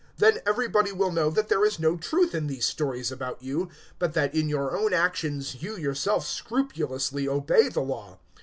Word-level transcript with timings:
Then 0.17 0.39
everybody 0.47 0.91
will 0.91 1.11
know 1.11 1.29
that 1.29 1.47
there 1.47 1.63
is 1.63 1.77
no 1.77 1.95
truth 1.95 2.33
in 2.33 2.47
these 2.47 2.65
stories 2.65 3.11
about 3.11 3.43
you, 3.43 3.69
but 3.99 4.13
that 4.15 4.33
in 4.33 4.49
your 4.49 4.75
own 4.75 4.93
actions 4.95 5.61
you 5.61 5.75
yourself 5.77 6.25
scrupulously 6.25 7.27
obey 7.27 7.69
the 7.69 7.81
Law. 7.81 8.17